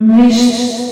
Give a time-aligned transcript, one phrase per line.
[0.00, 0.87] Mas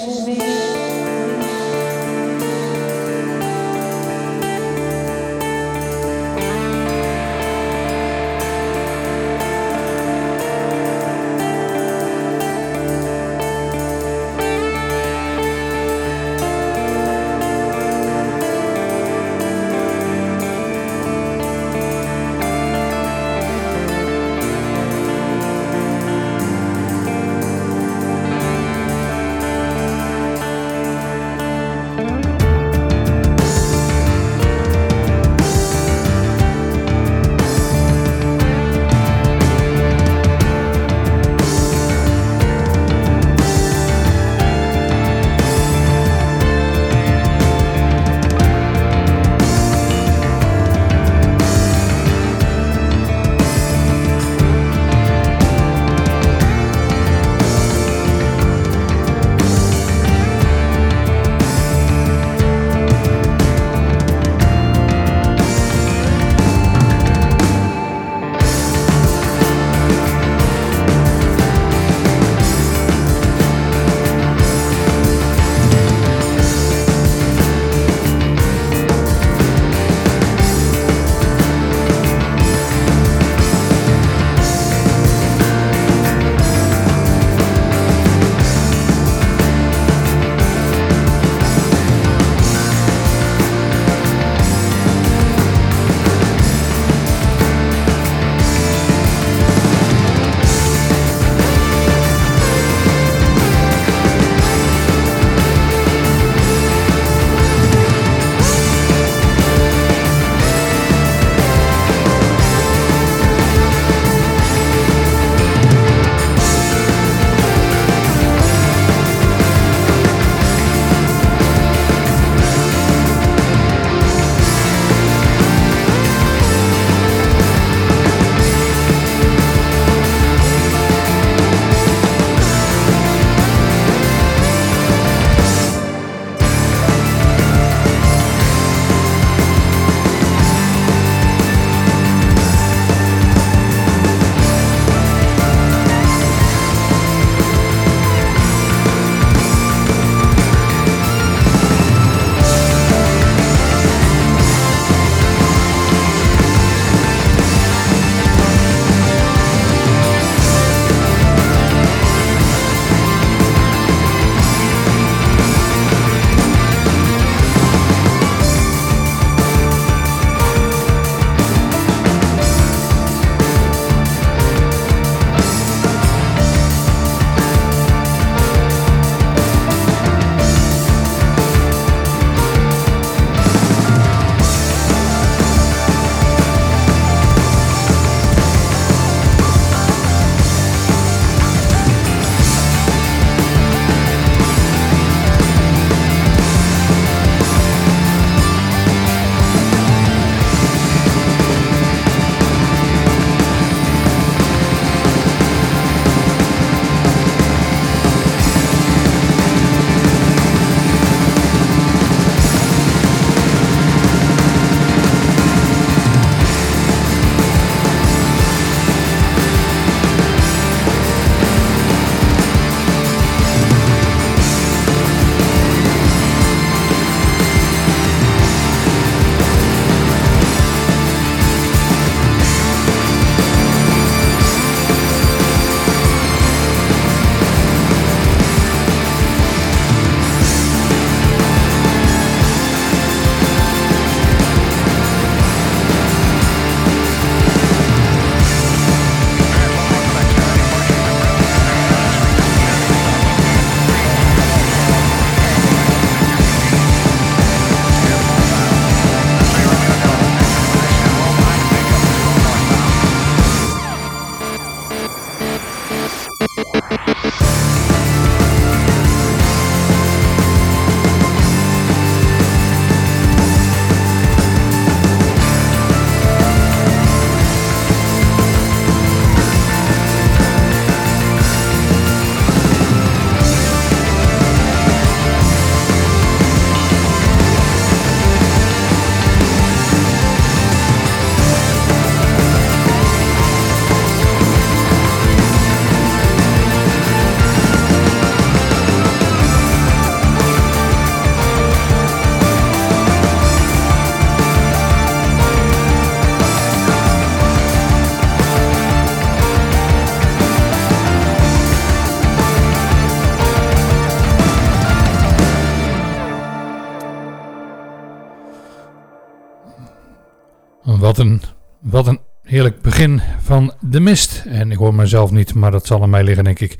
[321.17, 321.43] wat een,
[321.81, 324.43] wat een heerlijk begin van De Mist.
[324.47, 326.77] En ik hoor mezelf niet, maar dat zal aan mij liggen, denk ik.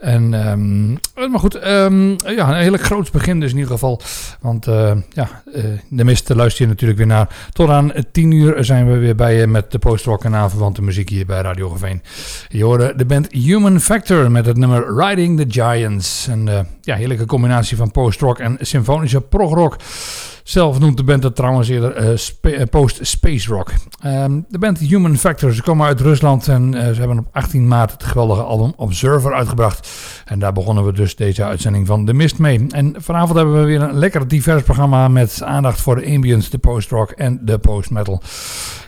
[0.00, 0.98] En, um,
[1.30, 4.00] maar goed, um, ja, een heerlijk groot begin dus in ieder geval.
[4.40, 7.48] Want uh, ja, uh, de mist luister je natuurlijk weer naar.
[7.52, 11.08] Tot aan 10 uur zijn we weer bij je met de post-rock en aanverwante muziek
[11.08, 12.02] hier bij Radio Geveen.
[12.48, 16.26] Je hoorde de band Human Factor met het nummer Riding the Giants.
[16.26, 19.76] Een ja, heerlijke combinatie van post-rock en symfonische prog-rock.
[20.42, 23.72] Zelf noemt de band het trouwens eerder uh, spa post-space rock.
[24.06, 27.68] Um, de band Human Factor, ze komen uit Rusland en uh, ze hebben op 18
[27.68, 29.88] maart het geweldige album Observer uitgebracht.
[30.24, 32.66] En daar begonnen we dus deze uitzending van The Mist mee.
[32.68, 36.58] En vanavond hebben we weer een lekker divers programma met aandacht voor de ambience, de
[36.58, 38.22] post-rock en de post-metal.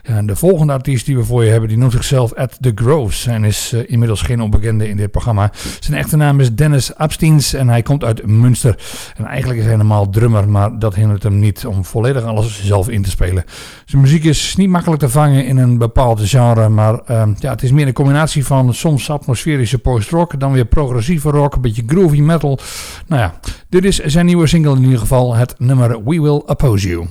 [0.04, 3.26] En de volgende artiest die we voor je hebben, die noemt zichzelf At The Groves.
[3.26, 5.50] En is uh, inmiddels geen onbekende in dit programma.
[5.80, 8.78] Zijn echte naam is Dennis Absteins en hij komt uit Münster.
[9.16, 12.88] En eigenlijk is hij normaal drummer, maar dat hindert hem niet om volledig alles zelf
[12.88, 13.44] in te spelen.
[13.84, 17.62] Zijn muziek is niet makkelijk te vangen in een bepaald genre, maar uh, ja, het
[17.62, 22.20] is meer een combinatie van soms atmosferische post-rock, dan weer progressieve rock, een beetje groovy
[22.20, 22.58] metal.
[23.06, 23.34] Nou ja,
[23.68, 27.06] dit is zijn nieuwe single in ieder geval, het nummer We Will Oppose You.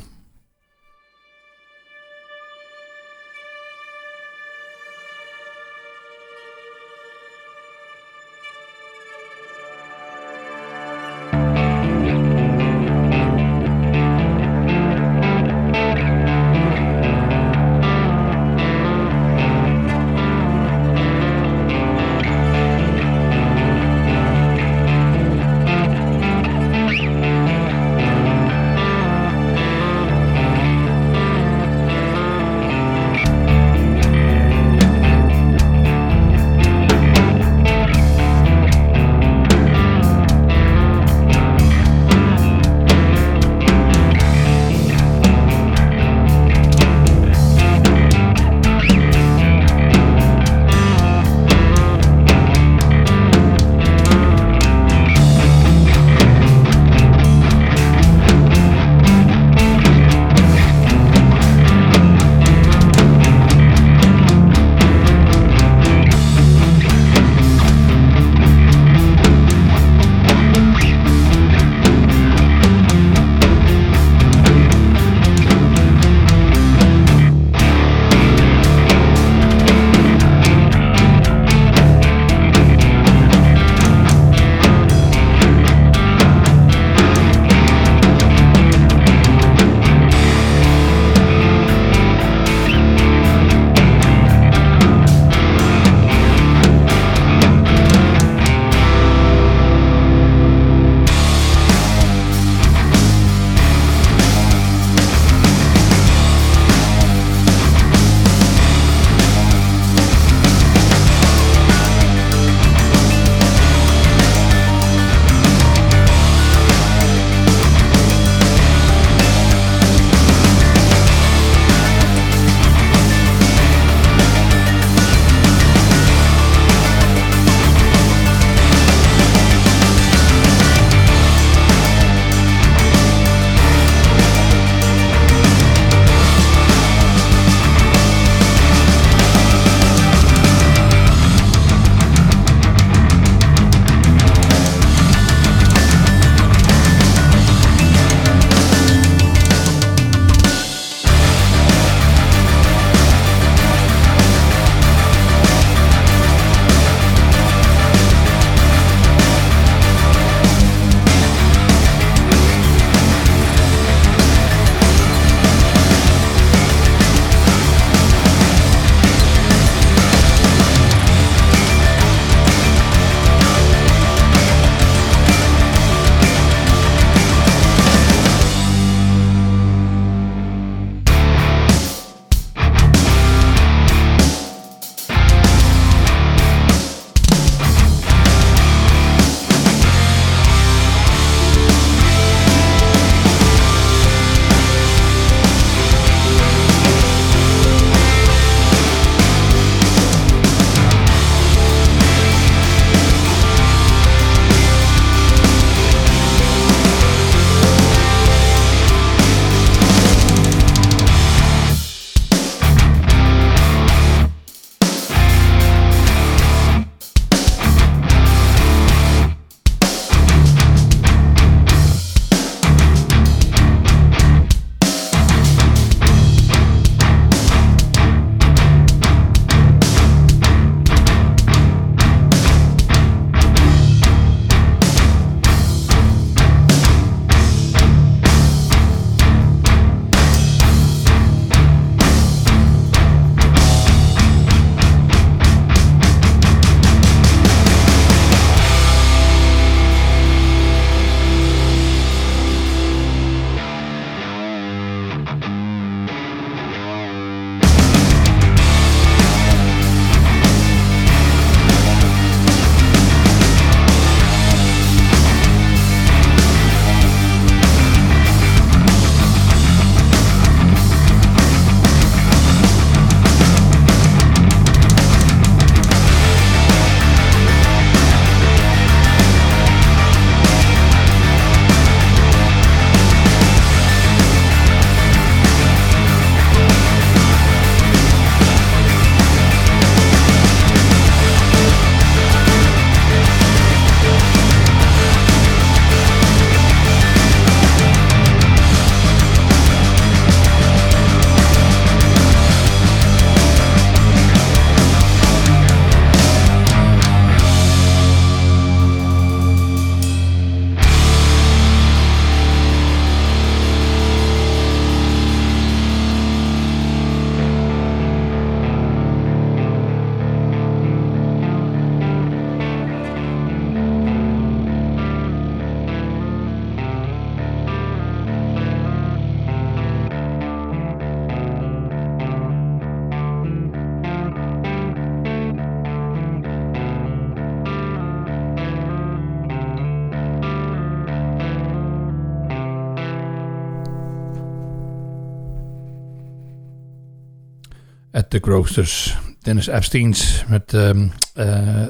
[348.33, 349.18] The Groosters.
[349.42, 351.45] Dennis Epsteins met um, uh,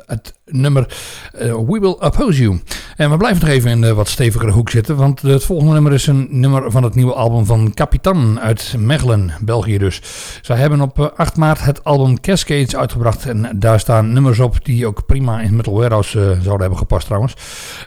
[0.05, 0.97] het nummer
[1.35, 2.61] uh, We Will Oppose You.
[2.95, 5.93] En we blijven nog even in de wat stevigere hoek zitten, want het volgende nummer
[5.93, 10.01] is een nummer van het nieuwe album van Capitan uit Mechelen, België dus.
[10.41, 14.87] Zij hebben op 8 maart het album Cascades uitgebracht en daar staan nummers op die
[14.87, 17.33] ook prima in Metal Warehouse zouden hebben gepast trouwens.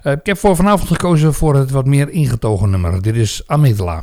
[0.03, 3.03] ik heb voor vanavond gekozen voor het wat meer ingetogen nummer.
[3.03, 4.03] Dit is Amidala.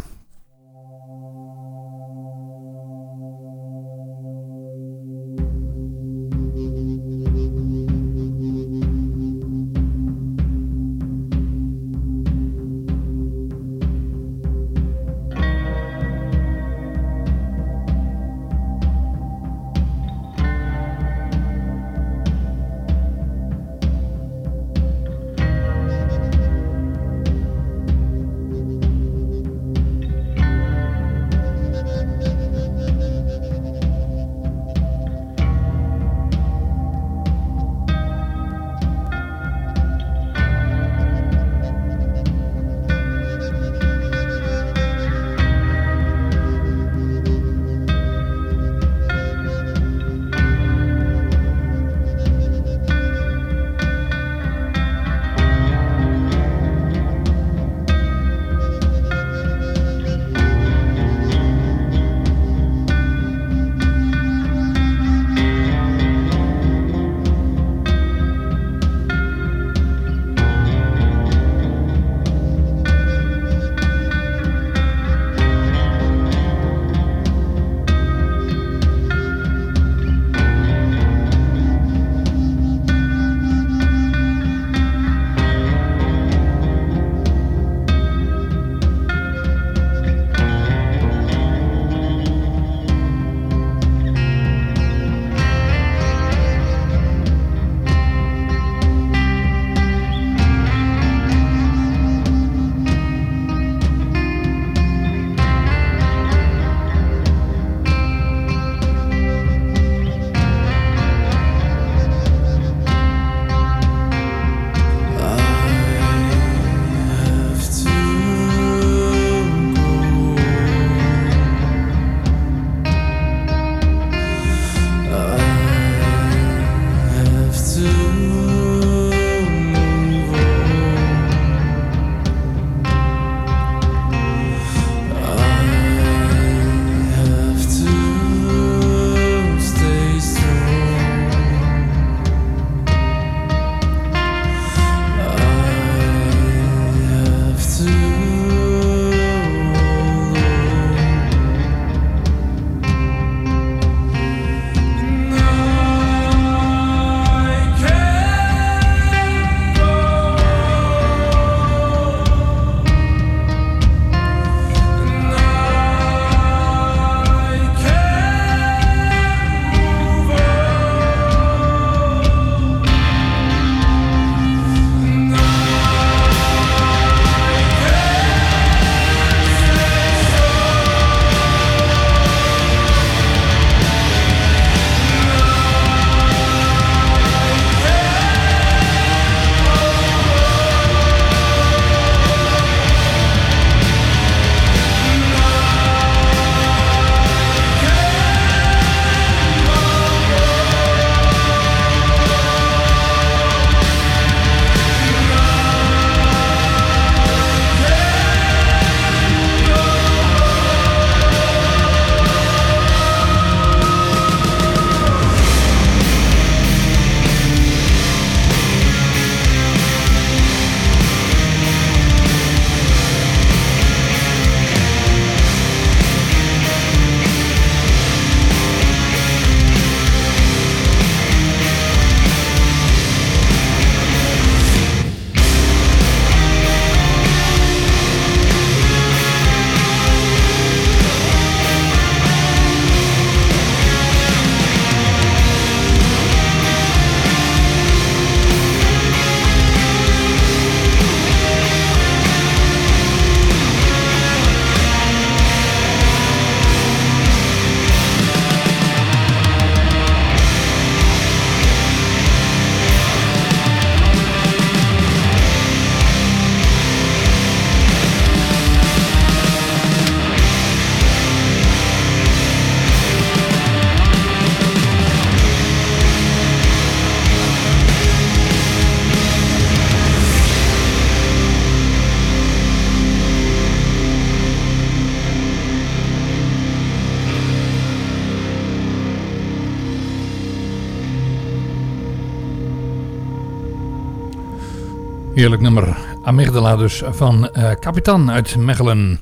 [295.34, 295.98] Heerlijk nummer.
[296.24, 299.20] Amygdala dus van uh, Kapitan uit Mechelen.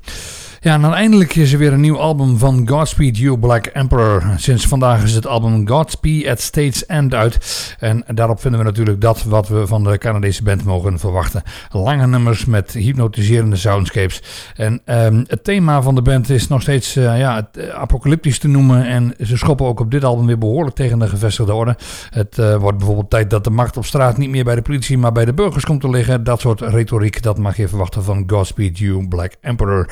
[0.63, 4.24] Ja, en dan eindelijk is er weer een nieuw album van Godspeed You Black Emperor.
[4.38, 7.76] Sinds vandaag is het album Godspeed at State's End uit.
[7.80, 11.43] En daarop vinden we natuurlijk dat wat we van de Canadese band mogen verwachten.
[11.69, 14.24] Lange nummers met hypnotiserende soundscapes.
[14.56, 18.47] En um, het thema van de band is nog steeds uh, ja, eh, apocalyptisch te
[18.47, 18.86] noemen.
[18.86, 21.78] En ze schoppen ook op dit album weer behoorlijk tegen de gevestigde orde.
[22.10, 24.97] Het uh, wordt bijvoorbeeld tijd dat de macht op straat niet meer bij de politie,
[24.97, 26.24] maar bij de burgers komt te liggen.
[26.24, 29.89] Dat soort retoriek, dat mag je verwachten van Godspeed You Black Emperor.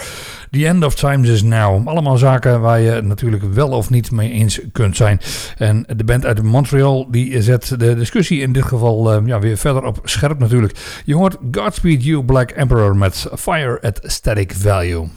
[0.59, 1.87] The End of Times is Now.
[1.87, 5.19] Allemaal zaken waar je natuurlijk wel of niet mee eens kunt zijn.
[5.57, 9.57] En de band uit Montreal die zet de discussie in dit geval uh, ja, weer
[9.57, 11.01] verder op scherp natuurlijk.
[11.05, 15.07] Je hoort Godspeed You Black Emperor met Fire at Static Value.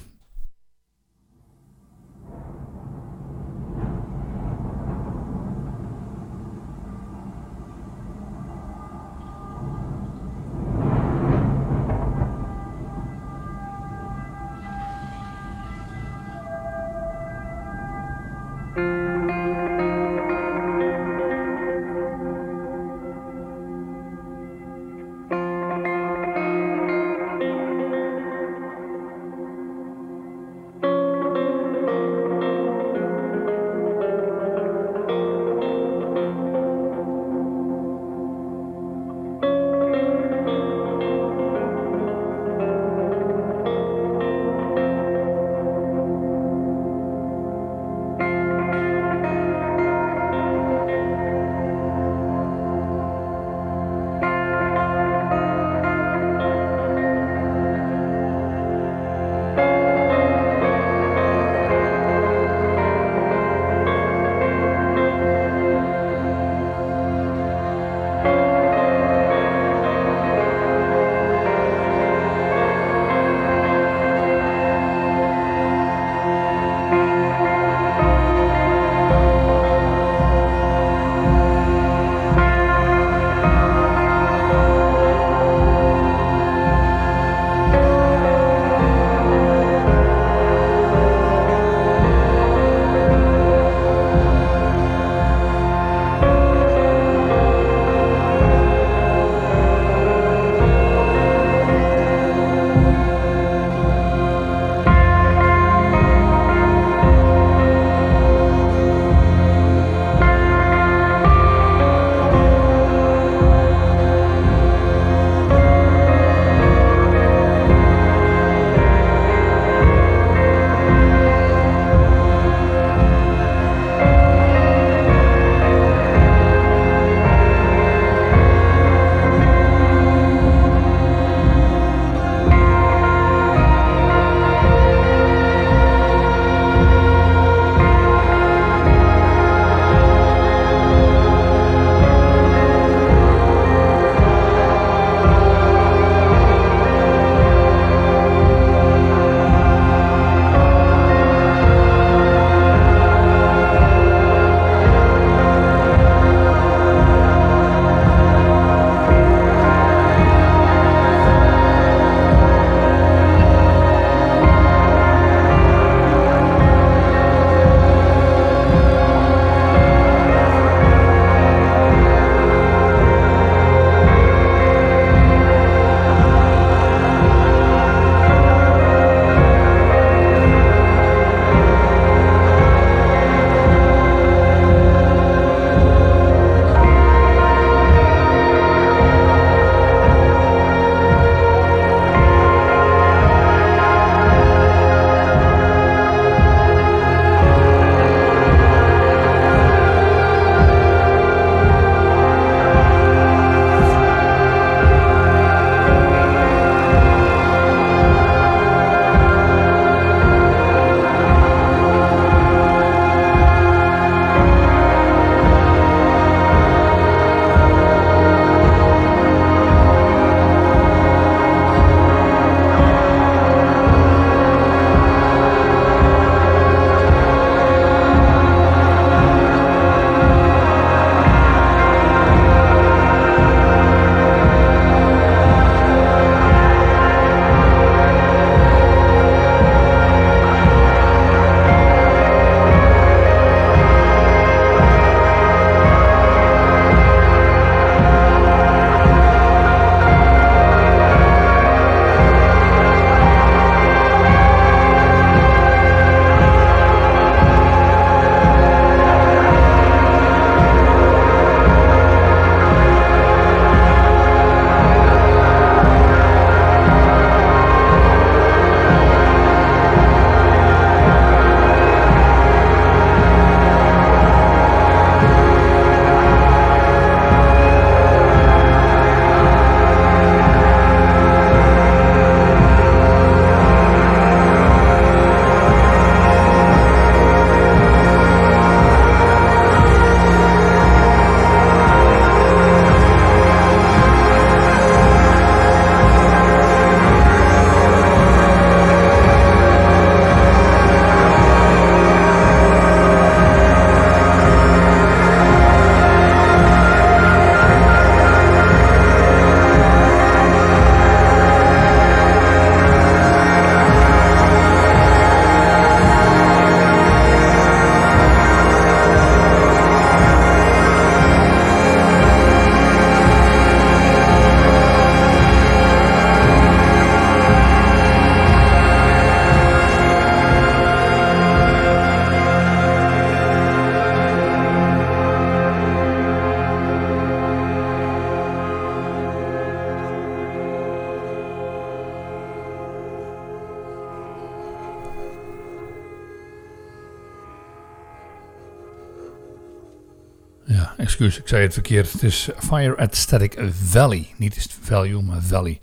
[351.32, 352.12] Excuus, ik zei het verkeerd.
[352.12, 354.26] Het is Fire at Static Valley.
[354.36, 355.80] Niet Value, maar Valley.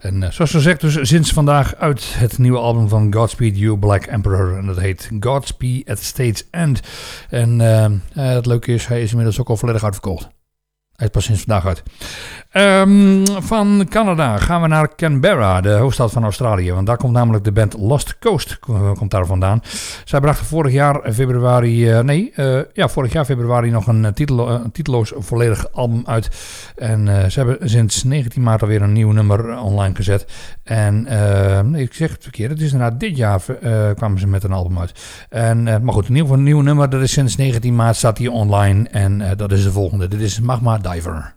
[0.00, 4.04] En uh, zoals gezegd, dus sinds vandaag uit het nieuwe album van Godspeed You Black
[4.06, 4.56] Emperor.
[4.56, 6.80] En dat heet Godspeed at State's End.
[7.30, 7.86] En uh,
[8.34, 10.28] het leuke is, hij is inmiddels ook al volledig uitverkocht.
[10.92, 11.82] Hij is pas sinds vandaag uit.
[12.56, 16.72] Um, van Canada gaan we naar Canberra, de hoofdstad van Australië.
[16.72, 18.58] Want daar komt namelijk de band Lost Coast
[18.98, 19.62] komt daar vandaan.
[20.04, 24.50] Zij brachten vorig jaar februari, uh, nee, uh, ja, vorig jaar februari nog een, titel,
[24.50, 26.28] een titeloos volledig album uit.
[26.76, 30.26] En ze hebben sinds 19 maart alweer een nieuw nummer online gezet.
[30.62, 31.02] En
[31.70, 33.40] nee, ik zeg het verkeerd, het is inderdaad dit jaar
[33.94, 35.26] kwamen ze met een album uit.
[35.28, 38.30] En, maar goed, een nieuw, een nieuw nummer, dat is sinds 19 maart staat hier
[38.30, 38.88] online.
[38.88, 40.08] En dat is de volgende.
[40.08, 41.34] Dit is Magma Diver.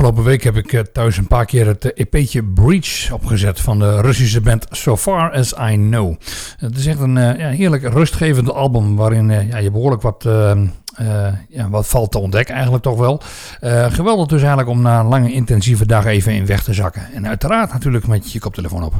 [0.00, 4.40] Afgelopen week heb ik thuis een paar keer het EP'tje Breach opgezet van de Russische
[4.40, 6.14] band So Far As I Know.
[6.56, 10.28] Het is echt een ja, heerlijk rustgevend album waarin ja, je behoorlijk wat,
[11.48, 13.20] ja, wat valt te ontdekken eigenlijk toch wel.
[13.90, 17.02] geweldig dus eigenlijk om na een lange intensieve dag even in weg te zakken.
[17.14, 18.94] En uiteraard natuurlijk met je koptelefoon op.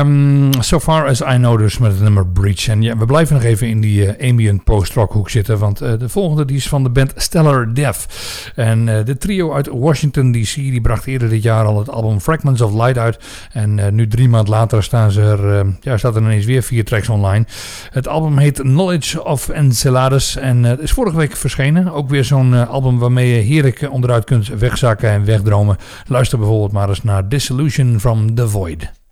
[0.00, 2.68] Um, so far as I know dus met het nummer Breach.
[2.68, 5.58] En ja, we blijven nog even in die uh, ambient post-rock hoek zitten.
[5.58, 8.06] Want uh, de volgende die is van de band Stellar Death.
[8.54, 12.20] En uh, de trio uit Washington DC die bracht eerder dit jaar al het album
[12.20, 13.18] Fragments of Light uit.
[13.52, 17.08] En nu drie maand later staan ze er, ja, staat er ineens weer vier tracks
[17.08, 17.44] online.
[17.90, 20.36] Het album heet Knowledge of Enceladus.
[20.36, 21.92] En het is vorige week verschenen.
[21.92, 25.76] Ook weer zo'n album waarmee je heerlijk onderuit kunt wegzakken en wegdromen.
[26.06, 29.04] Luister bijvoorbeeld maar eens naar Dissolution from the Void.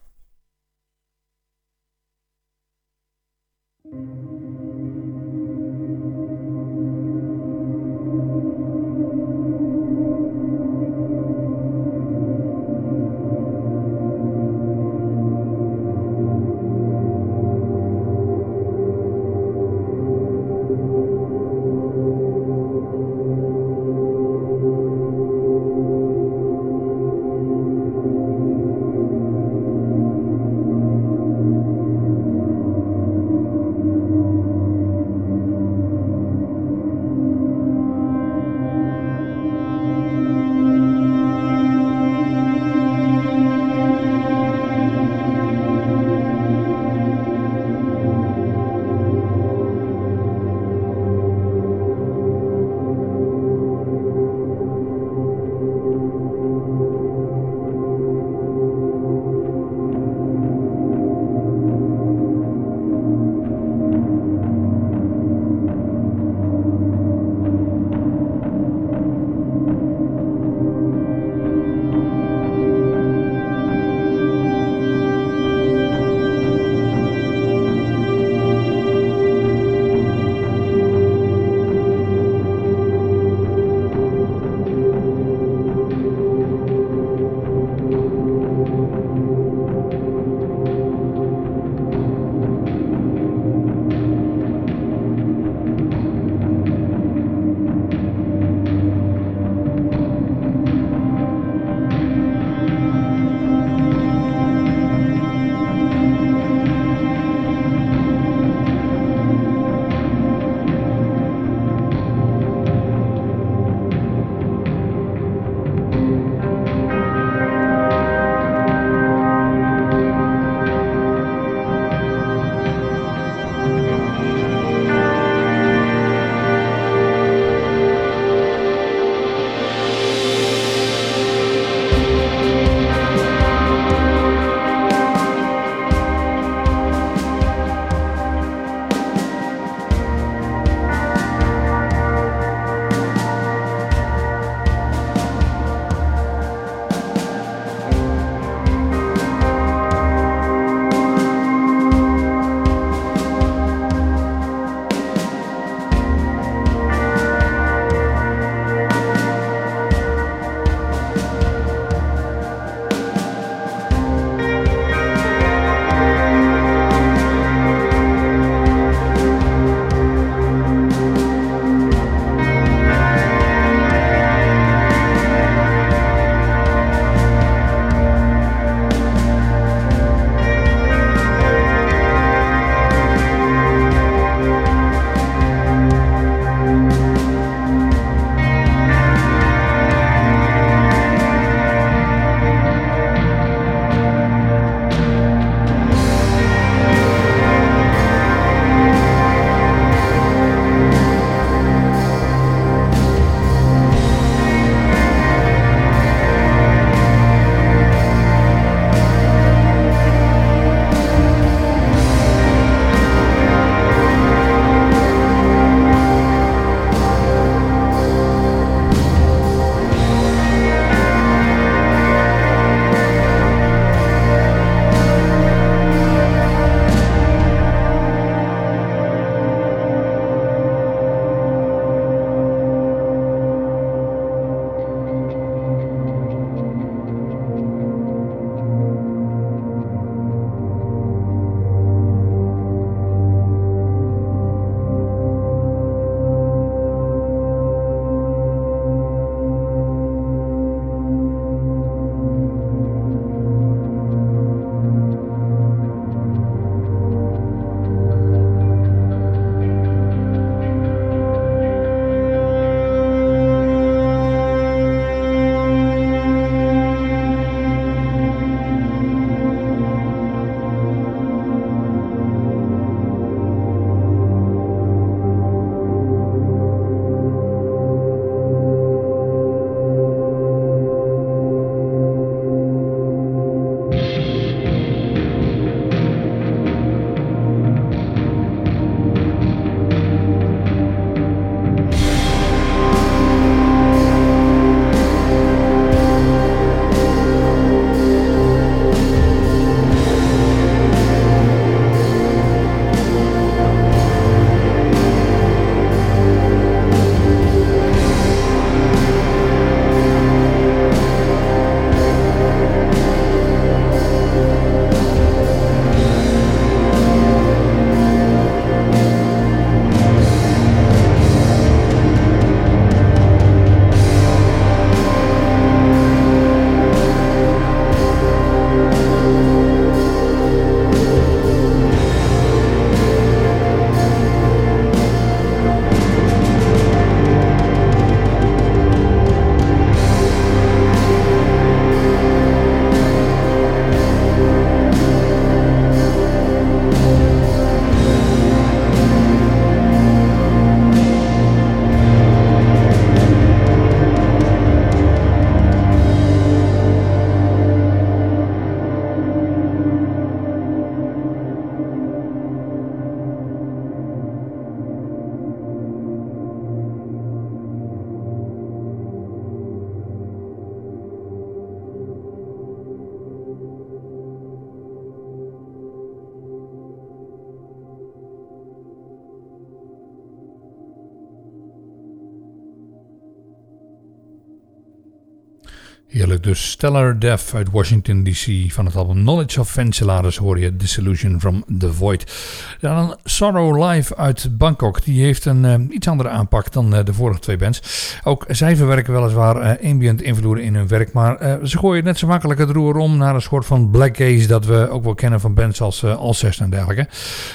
[386.09, 390.77] Heerlijk, dus Stellar Death uit Washington DC van het album Knowledge of Ventilators hoor je
[390.77, 392.33] Disillusion from the Void.
[392.81, 397.15] Dan Sorrow Live uit Bangkok, die heeft een uh, iets andere aanpak dan uh, de
[397.15, 397.83] vorige twee bands.
[398.25, 402.27] Ook zij verwerken weliswaar uh, ambient invloeden in hun werk, maar ze gooien net zo
[402.27, 405.41] makkelijk het roer om naar een soort van black gaze dat we ook wel kennen
[405.41, 407.09] van bands als Alcest en dergelijke.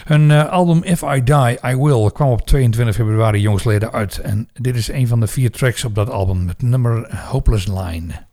[0.05, 4.75] Hun album If I Die, I Will kwam op 22 februari jongsleden uit en dit
[4.75, 8.27] is een van de vier tracks op dat album met nummer Hopeless Line.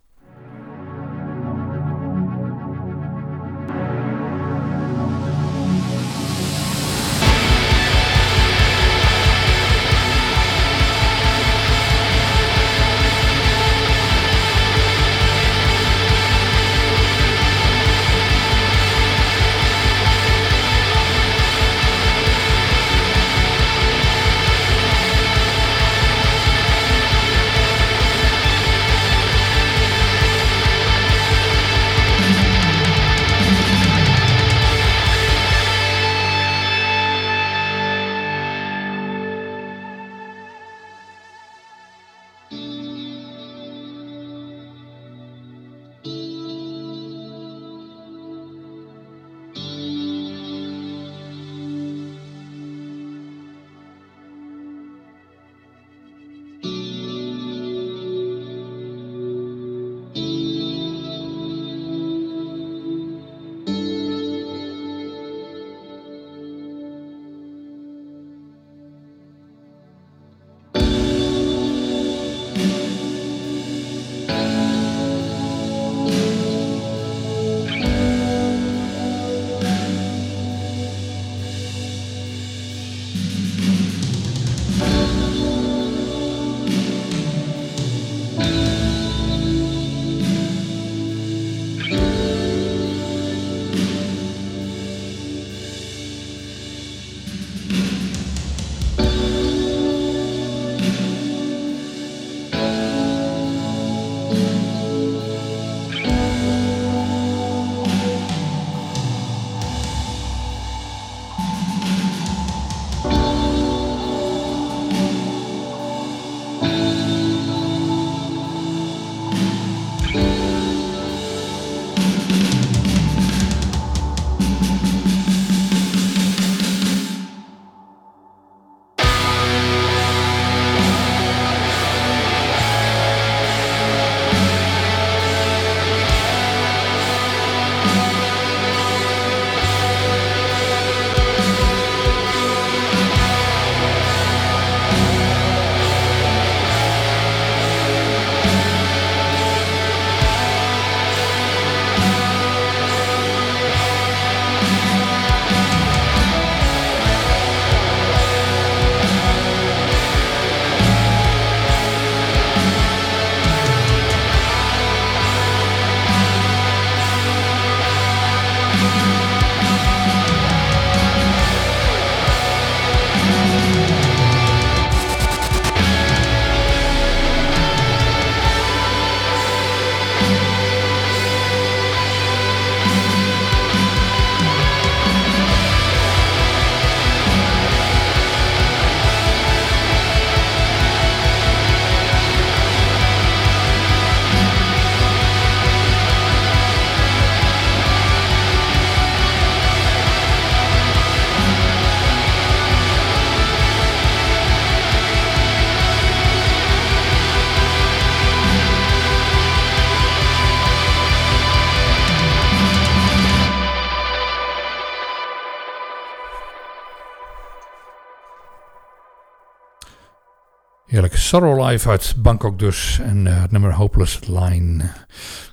[221.26, 223.00] Sorrow Live uit Bangkok dus.
[223.02, 224.84] En uh, het nummer Hopeless Line.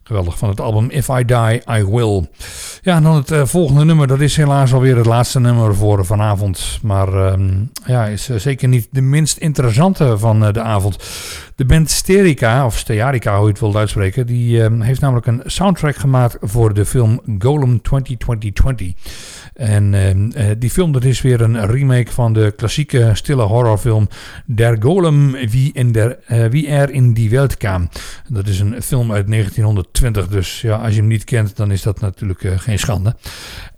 [0.03, 2.29] Geweldig van het album If I Die, I Will.
[2.81, 4.07] Ja, en dan het uh, volgende nummer.
[4.07, 6.79] Dat is helaas alweer het laatste nummer voor vanavond.
[6.81, 10.97] Maar um, ja, is uh, zeker niet de minst interessante van de avond.
[11.55, 15.41] De band Sterica, of Stearica hoe je het wilt uitspreken, die uh, heeft namelijk een
[15.45, 18.93] soundtrack gemaakt voor de film Golem 2020.
[19.53, 24.07] En uh, die film dat is weer een remake van de klassieke stille horrorfilm
[24.45, 27.89] Der Golem wie, in der, uh, wie er in die wereld kwam.
[28.27, 31.81] Dat is een film uit 1920, dus ja, als je hem niet kent dan is
[31.81, 33.15] dat natuurlijk geen schande.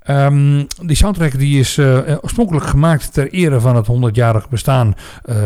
[0.06, 1.80] Ehm, die soundtrack die is
[2.22, 4.95] oorspronkelijk gemaakt ter ere van het 100-jarig bestaan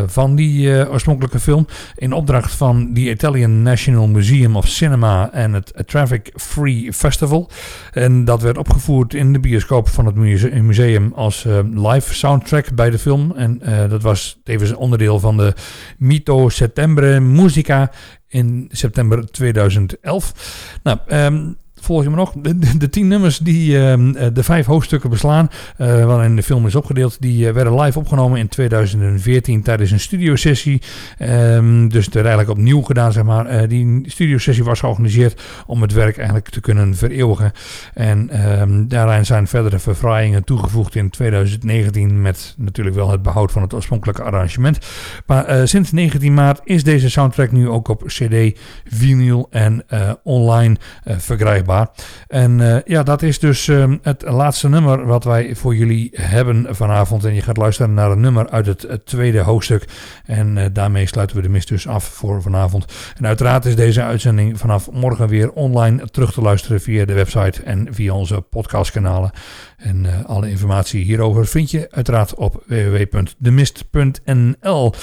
[0.06, 1.68] van die oorspronkelijke film.
[1.96, 7.50] In opdracht van the Italian National Museum of Cinema en het Traffic Free Festival.
[7.92, 10.16] En dat werd opgevoerd in de bioscoop van het
[10.64, 13.34] museum als live soundtrack bij de film.
[13.36, 15.54] En dat was tevens onderdeel van de
[15.98, 17.92] Mito Settembre Musica
[18.30, 20.80] in september 2011.
[20.84, 22.34] Nou, um, volg je me nog?
[22.42, 23.94] De, de, tien nummers die uh,
[24.34, 28.40] de vijf hoofdstukken beslaan, uh, waarin de film is opgedeeld, die uh, werden live opgenomen
[28.40, 30.82] in 2014 tijdens een studiosessie.
[31.20, 33.68] Um, dus er eigenlijk opnieuw gedaan, zeg maar.
[33.68, 37.52] die studiosessie was georganiseerd om het werk eigenlijk te kunnen vereeuwigen.
[37.94, 43.62] En um, daarin zijn verdere verfraaiingen toegevoegd in 2019 met natuurlijk wel het behoud van
[43.62, 44.78] het oorspronkelijke arrangement.
[45.26, 49.84] Maar sinds 19 maart is deze soundtrack nu ook op CD, vinyl en
[50.24, 50.76] online
[51.06, 51.69] verkrijgbaar.
[52.28, 56.76] En uh, ja, dat is dus uh, het laatste nummer wat wij voor jullie hebben
[56.76, 57.26] vanavond.
[57.26, 59.86] En je gaat luisteren naar een nummer uit het, tweede hoofdstuk.
[60.26, 62.86] En uh, daarmee sluiten we de mist dus af voor vanavond.
[63.18, 67.64] En uiteraard is deze uitzending vanaf morgen weer online terug te luisteren via de website
[67.64, 69.32] en via onze podcastkanalen.
[69.78, 74.94] En alle informatie hierover vind je uiteraard op www.demist.nl.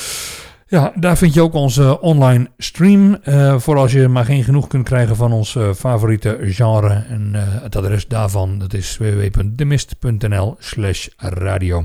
[0.68, 3.18] Ja, daar vind je ook onze online stream.
[3.24, 7.04] Uh, voor als je maar geen genoeg kunt krijgen van ons uh, favoriete genre.
[7.08, 11.84] En uh, het adres daarvan dat is www.demist.nl slash radio.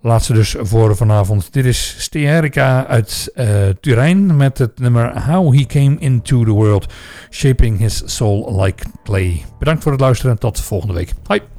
[0.00, 1.52] Laatste dus voor vanavond.
[1.52, 3.32] Dit is Steerica uit
[3.80, 6.92] Turijn met het nummer How He Came Into the World.
[7.30, 9.44] Shaping His Soul Like Clay.
[9.58, 10.38] Bedankt voor het luisteren.
[10.38, 11.12] Tot volgende week.
[11.26, 11.53] Hoi.